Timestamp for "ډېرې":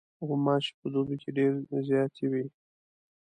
1.37-1.61